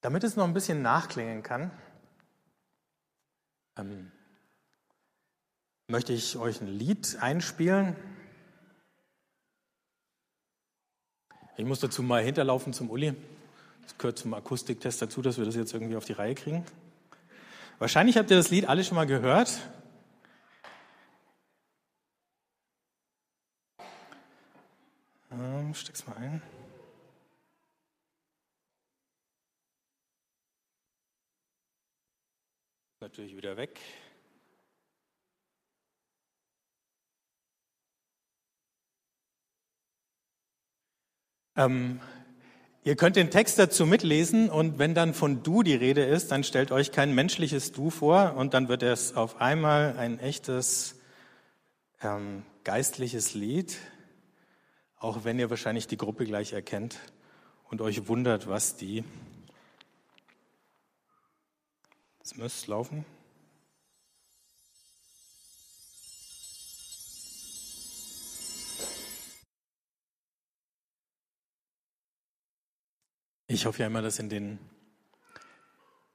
Damit 0.00 0.24
es 0.24 0.36
noch 0.36 0.44
ein 0.44 0.54
bisschen 0.54 0.80
nachklingen 0.80 1.42
kann, 1.42 1.70
ähm, 3.76 4.10
möchte 5.88 6.12
ich 6.12 6.36
euch 6.36 6.60
ein 6.60 6.68
Lied 6.68 7.18
einspielen. 7.20 7.96
Ich 11.56 11.66
muss 11.66 11.80
dazu 11.80 12.02
mal 12.02 12.22
hinterlaufen 12.22 12.72
zum 12.72 12.88
Uli. 12.88 13.14
Das 13.82 13.98
gehört 13.98 14.18
zum 14.18 14.32
Akustiktest 14.32 15.02
dazu, 15.02 15.20
dass 15.20 15.36
wir 15.36 15.44
das 15.44 15.56
jetzt 15.56 15.74
irgendwie 15.74 15.96
auf 15.96 16.04
die 16.04 16.12
Reihe 16.12 16.34
kriegen. 16.34 16.64
Wahrscheinlich 17.78 18.16
habt 18.16 18.30
ihr 18.30 18.36
das 18.36 18.50
Lied 18.50 18.66
alle 18.66 18.84
schon 18.84 18.94
mal 18.94 19.06
gehört. 19.06 19.58
Ähm, 25.30 25.74
steck's 25.74 26.06
mal 26.06 26.16
ein. 26.16 26.42
Natürlich 33.10 33.36
wieder 33.36 33.56
weg. 33.56 33.80
Ähm, 41.56 42.00
ihr 42.84 42.94
könnt 42.94 43.16
den 43.16 43.32
Text 43.32 43.58
dazu 43.58 43.84
mitlesen 43.84 44.48
und 44.48 44.78
wenn 44.78 44.94
dann 44.94 45.12
von 45.12 45.42
du 45.42 45.64
die 45.64 45.74
Rede 45.74 46.04
ist, 46.04 46.30
dann 46.30 46.44
stellt 46.44 46.70
euch 46.70 46.92
kein 46.92 47.12
menschliches 47.12 47.72
du 47.72 47.90
vor 47.90 48.36
und 48.36 48.54
dann 48.54 48.68
wird 48.68 48.84
es 48.84 49.16
auf 49.16 49.40
einmal 49.40 49.98
ein 49.98 50.20
echtes 50.20 51.00
ähm, 52.02 52.44
geistliches 52.62 53.34
Lied, 53.34 53.76
auch 54.98 55.24
wenn 55.24 55.40
ihr 55.40 55.50
wahrscheinlich 55.50 55.88
die 55.88 55.96
Gruppe 55.96 56.26
gleich 56.26 56.52
erkennt 56.52 57.00
und 57.64 57.80
euch 57.80 58.06
wundert, 58.06 58.46
was 58.46 58.76
die 58.76 59.02
Es 62.30 62.36
müsste 62.36 62.70
laufen. 62.70 63.04
Ich 73.48 73.66
hoffe 73.66 73.80
ja 73.80 73.88
immer, 73.88 74.00
dass 74.00 74.20
in 74.20 74.28
den 74.28 74.60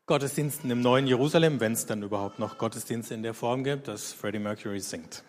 Gottesdiensten 0.05 0.71
im 0.71 0.79
neuen 0.79 1.05
Jerusalem, 1.05 1.59
wenn 1.59 1.73
es 1.73 1.85
dann 1.85 2.01
überhaupt 2.01 2.39
noch 2.39 2.57
Gottesdienste 2.57 3.13
in 3.13 3.21
der 3.21 3.33
Form 3.33 3.65
gibt, 3.65 3.89
dass 3.89 4.13
Freddie 4.13 4.39
Mercury 4.39 4.79
singt. 4.79 5.21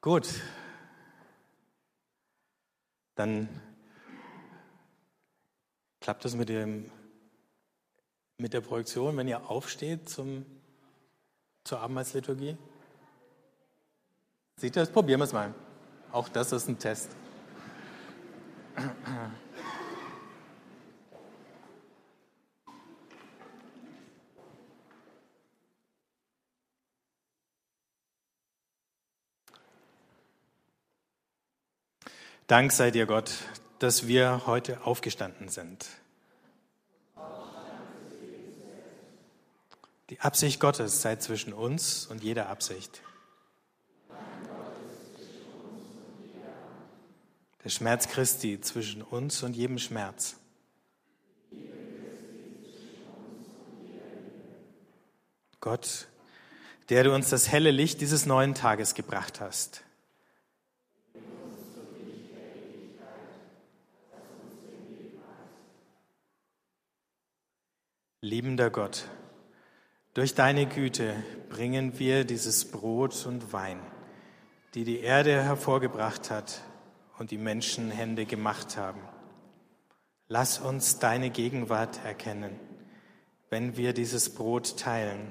Gut, 0.00 0.26
dann 3.14 3.65
Klappt 6.06 6.24
das 6.24 6.36
mit, 6.36 6.48
dem, 6.48 6.88
mit 8.38 8.52
der 8.52 8.60
Projektion, 8.60 9.16
wenn 9.16 9.26
ihr 9.26 9.50
aufsteht 9.50 10.08
zum, 10.08 10.46
zur 11.64 11.80
Abendmahlsliturgie? 11.80 12.56
Sieht 14.54 14.76
das? 14.76 14.88
Probieren 14.88 15.18
wir 15.18 15.24
es 15.24 15.32
mal. 15.32 15.52
Auch 16.12 16.28
das 16.28 16.52
ist 16.52 16.68
ein 16.68 16.78
Test. 16.78 17.10
Dank 32.46 32.70
sei 32.70 32.92
dir, 32.92 33.06
Gott, 33.06 33.32
dass 33.78 34.06
wir 34.06 34.42
heute 34.46 34.84
aufgestanden 34.84 35.48
sind. 35.48 35.86
Die 40.10 40.20
Absicht 40.20 40.60
Gottes 40.60 41.02
sei 41.02 41.16
zwischen 41.16 41.52
uns 41.52 42.06
und 42.06 42.22
jeder 42.22 42.48
Absicht. 42.48 43.02
Der 47.64 47.70
Schmerz 47.70 48.06
Christi 48.06 48.60
zwischen 48.60 49.02
uns 49.02 49.42
und 49.42 49.56
jedem 49.56 49.78
Schmerz. 49.78 50.36
Gott, 55.58 56.06
der 56.90 57.02
du 57.02 57.12
uns 57.12 57.28
das 57.28 57.50
helle 57.50 57.72
Licht 57.72 58.00
dieses 58.00 58.24
neuen 58.24 58.54
Tages 58.54 58.94
gebracht 58.94 59.40
hast. 59.40 59.82
Liebender 68.26 68.70
Gott, 68.70 69.04
durch 70.14 70.34
deine 70.34 70.66
Güte 70.66 71.14
bringen 71.48 72.00
wir 72.00 72.24
dieses 72.24 72.64
Brot 72.64 73.24
und 73.24 73.52
Wein, 73.52 73.78
die 74.74 74.82
die 74.82 74.98
Erde 74.98 75.44
hervorgebracht 75.44 76.28
hat 76.28 76.60
und 77.18 77.30
die 77.30 77.38
Menschenhände 77.38 78.26
gemacht 78.26 78.76
haben. 78.76 79.00
Lass 80.26 80.58
uns 80.58 80.98
deine 80.98 81.30
Gegenwart 81.30 82.04
erkennen, 82.04 82.58
wenn 83.48 83.76
wir 83.76 83.92
dieses 83.92 84.34
Brot 84.34 84.76
teilen, 84.76 85.30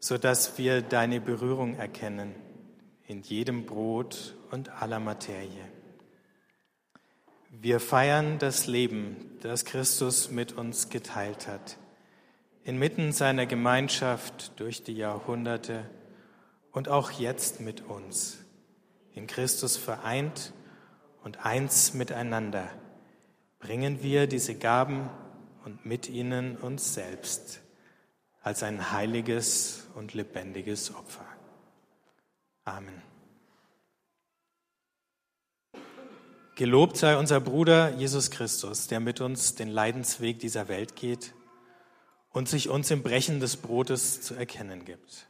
so 0.00 0.18
dass 0.18 0.58
wir 0.58 0.82
deine 0.82 1.20
Berührung 1.20 1.76
erkennen 1.76 2.34
in 3.06 3.22
jedem 3.22 3.66
Brot 3.66 4.34
und 4.50 4.82
aller 4.82 4.98
Materie. 4.98 5.68
Wir 7.50 7.78
feiern 7.78 8.40
das 8.40 8.66
Leben, 8.66 9.38
das 9.42 9.64
Christus 9.64 10.32
mit 10.32 10.54
uns 10.54 10.88
geteilt 10.88 11.46
hat 11.46 11.78
inmitten 12.70 13.10
seiner 13.10 13.46
Gemeinschaft 13.46 14.52
durch 14.60 14.84
die 14.84 14.92
Jahrhunderte 14.92 15.90
und 16.70 16.88
auch 16.88 17.10
jetzt 17.10 17.58
mit 17.58 17.80
uns, 17.80 18.38
in 19.12 19.26
Christus 19.26 19.76
vereint 19.76 20.52
und 21.24 21.44
eins 21.44 21.94
miteinander, 21.94 22.70
bringen 23.58 24.04
wir 24.04 24.28
diese 24.28 24.54
Gaben 24.54 25.10
und 25.64 25.84
mit 25.84 26.08
ihnen 26.08 26.56
uns 26.56 26.94
selbst 26.94 27.60
als 28.40 28.62
ein 28.62 28.92
heiliges 28.92 29.88
und 29.96 30.14
lebendiges 30.14 30.94
Opfer. 30.94 31.26
Amen. 32.64 33.02
Gelobt 36.54 36.96
sei 36.96 37.16
unser 37.16 37.40
Bruder 37.40 37.96
Jesus 37.96 38.30
Christus, 38.30 38.86
der 38.86 39.00
mit 39.00 39.20
uns 39.20 39.56
den 39.56 39.70
Leidensweg 39.70 40.38
dieser 40.38 40.68
Welt 40.68 40.94
geht 40.94 41.34
und 42.30 42.48
sich 42.48 42.68
uns 42.68 42.90
im 42.90 43.02
Brechen 43.02 43.40
des 43.40 43.56
Brotes 43.56 44.22
zu 44.22 44.34
erkennen 44.34 44.84
gibt. 44.84 45.26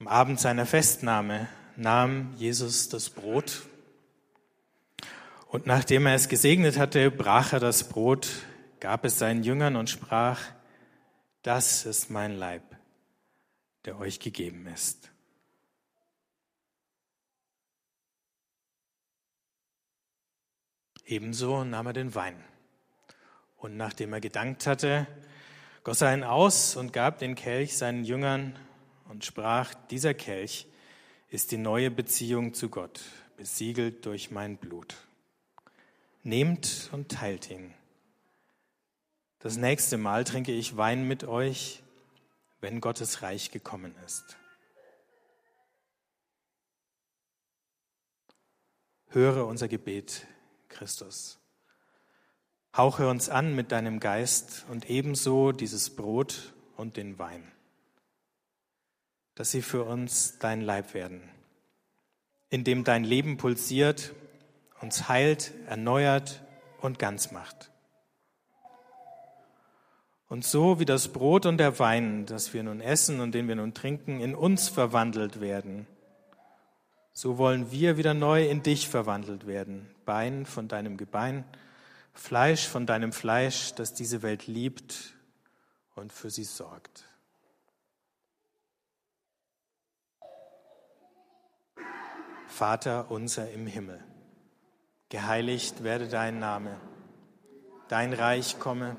Am 0.00 0.08
Abend 0.08 0.40
seiner 0.40 0.66
Festnahme 0.66 1.48
nahm 1.76 2.34
Jesus 2.36 2.88
das 2.88 3.10
Brot 3.10 3.62
und 5.48 5.66
nachdem 5.66 6.06
er 6.06 6.14
es 6.14 6.28
gesegnet 6.28 6.78
hatte, 6.78 7.10
brach 7.10 7.52
er 7.52 7.60
das 7.60 7.88
Brot, 7.88 8.28
gab 8.80 9.04
es 9.04 9.18
seinen 9.18 9.42
Jüngern 9.42 9.76
und 9.76 9.90
sprach, 9.90 10.40
das 11.42 11.84
ist 11.84 12.10
mein 12.10 12.36
Leib, 12.36 12.62
der 13.84 13.98
euch 13.98 14.18
gegeben 14.18 14.66
ist. 14.66 15.12
Ebenso 21.04 21.64
nahm 21.64 21.88
er 21.88 21.92
den 21.92 22.14
Wein. 22.14 22.42
Und 23.62 23.76
nachdem 23.76 24.12
er 24.12 24.20
gedankt 24.20 24.66
hatte, 24.66 25.06
goss 25.84 26.00
er 26.00 26.12
ihn 26.12 26.24
aus 26.24 26.74
und 26.74 26.92
gab 26.92 27.18
den 27.18 27.36
Kelch 27.36 27.76
seinen 27.78 28.04
Jüngern 28.04 28.58
und 29.08 29.24
sprach, 29.24 29.72
dieser 29.88 30.14
Kelch 30.14 30.66
ist 31.28 31.52
die 31.52 31.58
neue 31.58 31.92
Beziehung 31.92 32.54
zu 32.54 32.68
Gott, 32.70 33.00
besiegelt 33.36 34.04
durch 34.04 34.32
mein 34.32 34.56
Blut. 34.56 34.96
Nehmt 36.24 36.88
und 36.90 37.12
teilt 37.12 37.50
ihn. 37.50 37.72
Das 39.38 39.56
nächste 39.56 39.96
Mal 39.96 40.24
trinke 40.24 40.50
ich 40.50 40.76
Wein 40.76 41.06
mit 41.06 41.22
euch, 41.22 41.84
wenn 42.60 42.80
Gottes 42.80 43.22
Reich 43.22 43.52
gekommen 43.52 43.94
ist. 44.04 44.36
Höre 49.10 49.46
unser 49.46 49.68
Gebet, 49.68 50.26
Christus. 50.68 51.41
Hauche 52.74 53.06
uns 53.06 53.28
an 53.28 53.54
mit 53.54 53.70
deinem 53.70 54.00
Geist 54.00 54.64
und 54.70 54.88
ebenso 54.88 55.52
dieses 55.52 55.90
Brot 55.90 56.54
und 56.76 56.96
den 56.96 57.18
Wein, 57.18 57.42
dass 59.34 59.50
sie 59.50 59.60
für 59.60 59.84
uns 59.84 60.38
dein 60.38 60.62
Leib 60.62 60.94
werden, 60.94 61.20
in 62.48 62.64
dem 62.64 62.82
dein 62.82 63.04
Leben 63.04 63.36
pulsiert, 63.36 64.14
uns 64.80 65.06
heilt, 65.08 65.52
erneuert 65.66 66.42
und 66.80 66.98
ganz 66.98 67.30
macht. 67.30 67.70
Und 70.28 70.46
so 70.46 70.80
wie 70.80 70.86
das 70.86 71.08
Brot 71.08 71.44
und 71.44 71.58
der 71.58 71.78
Wein, 71.78 72.24
das 72.24 72.54
wir 72.54 72.62
nun 72.62 72.80
essen 72.80 73.20
und 73.20 73.34
den 73.34 73.48
wir 73.48 73.56
nun 73.56 73.74
trinken, 73.74 74.18
in 74.20 74.34
uns 74.34 74.70
verwandelt 74.70 75.42
werden, 75.42 75.86
so 77.12 77.36
wollen 77.36 77.70
wir 77.70 77.98
wieder 77.98 78.14
neu 78.14 78.48
in 78.48 78.62
dich 78.62 78.88
verwandelt 78.88 79.46
werden, 79.46 79.90
Bein 80.06 80.46
von 80.46 80.68
deinem 80.68 80.96
Gebein, 80.96 81.44
Fleisch 82.14 82.68
von 82.68 82.86
deinem 82.86 83.12
Fleisch, 83.12 83.74
das 83.74 83.94
diese 83.94 84.22
Welt 84.22 84.46
liebt 84.46 85.14
und 85.94 86.12
für 86.12 86.30
sie 86.30 86.44
sorgt. 86.44 87.04
Vater 92.46 93.10
unser 93.10 93.50
im 93.50 93.66
Himmel, 93.66 94.04
geheiligt 95.08 95.82
werde 95.82 96.06
dein 96.06 96.38
Name, 96.38 96.78
dein 97.88 98.12
Reich 98.12 98.58
komme, 98.58 98.96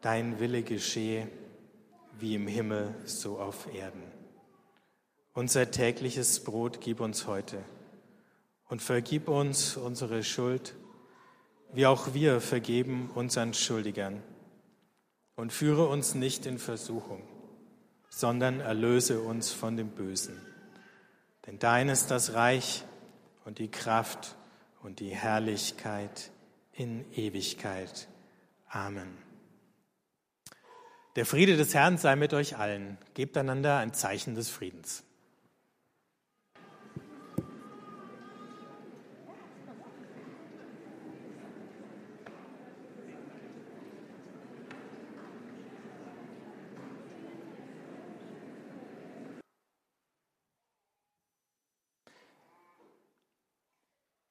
dein 0.00 0.40
Wille 0.40 0.62
geschehe, 0.62 1.30
wie 2.18 2.34
im 2.34 2.46
Himmel 2.46 2.94
so 3.04 3.38
auf 3.38 3.72
Erden. 3.74 4.02
Unser 5.34 5.70
tägliches 5.70 6.42
Brot 6.42 6.80
gib 6.80 7.00
uns 7.00 7.26
heute 7.26 7.62
und 8.68 8.80
vergib 8.80 9.28
uns 9.28 9.76
unsere 9.76 10.24
Schuld, 10.24 10.74
wie 11.76 11.84
auch 11.84 12.14
wir 12.14 12.40
vergeben 12.40 13.10
unseren 13.14 13.52
Schuldigern. 13.52 14.22
Und 15.34 15.52
führe 15.52 15.86
uns 15.86 16.14
nicht 16.14 16.46
in 16.46 16.58
Versuchung, 16.58 17.22
sondern 18.08 18.60
erlöse 18.60 19.20
uns 19.20 19.52
von 19.52 19.76
dem 19.76 19.88
Bösen. 19.88 20.40
Denn 21.44 21.58
dein 21.58 21.90
ist 21.90 22.10
das 22.10 22.32
Reich 22.32 22.82
und 23.44 23.58
die 23.58 23.70
Kraft 23.70 24.36
und 24.82 25.00
die 25.00 25.10
Herrlichkeit 25.10 26.30
in 26.72 27.04
Ewigkeit. 27.12 28.08
Amen. 28.70 29.18
Der 31.16 31.26
Friede 31.26 31.58
des 31.58 31.74
Herrn 31.74 31.98
sei 31.98 32.16
mit 32.16 32.32
euch 32.32 32.56
allen. 32.56 32.96
Gebt 33.12 33.36
einander 33.36 33.76
ein 33.76 33.92
Zeichen 33.92 34.34
des 34.34 34.48
Friedens. 34.48 35.04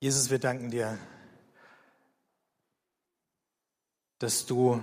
Jesus, 0.05 0.29
wir 0.29 0.37
danken 0.37 0.69
dir, 0.69 0.99
dass 4.19 4.45
du 4.45 4.79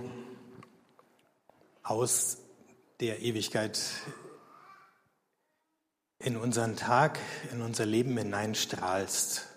aus 1.81 2.39
der 2.99 3.21
Ewigkeit 3.21 3.79
in 6.19 6.35
unseren 6.35 6.75
Tag, 6.75 7.19
in 7.53 7.61
unser 7.61 7.85
Leben 7.85 8.17
hineinstrahlst 8.17 9.47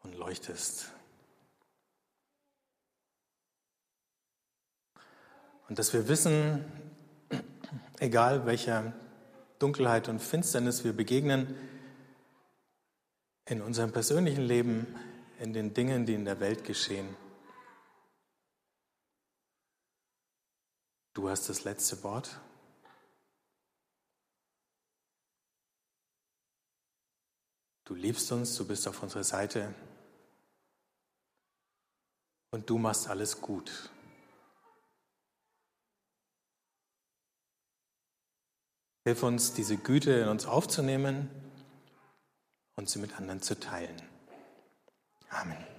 und 0.00 0.14
leuchtest. 0.14 0.90
Und 5.68 5.78
dass 5.78 5.92
wir 5.92 6.08
wissen, 6.08 6.64
egal 7.98 8.46
welcher 8.46 8.94
Dunkelheit 9.58 10.08
und 10.08 10.20
Finsternis 10.20 10.84
wir 10.84 10.94
begegnen, 10.94 11.54
in 13.46 13.60
unserem 13.60 13.92
persönlichen 13.92 14.42
Leben, 14.42 14.86
in 15.38 15.52
den 15.52 15.74
Dingen, 15.74 16.06
die 16.06 16.14
in 16.14 16.24
der 16.24 16.40
Welt 16.40 16.64
geschehen. 16.64 17.14
Du 21.12 21.28
hast 21.28 21.48
das 21.48 21.64
letzte 21.64 22.02
Wort. 22.02 22.40
Du 27.84 27.94
liebst 27.94 28.32
uns, 28.32 28.56
du 28.56 28.66
bist 28.66 28.88
auf 28.88 29.02
unserer 29.02 29.24
Seite 29.24 29.74
und 32.50 32.68
du 32.70 32.78
machst 32.78 33.08
alles 33.08 33.40
gut. 33.42 33.90
Hilf 39.04 39.22
uns, 39.22 39.52
diese 39.52 39.76
Güte 39.76 40.12
in 40.12 40.28
uns 40.28 40.46
aufzunehmen 40.46 41.43
und 42.76 42.88
sie 42.88 42.98
mit 42.98 43.16
anderen 43.18 43.42
zu 43.42 43.58
teilen. 43.58 44.00
Amen. 45.30 45.73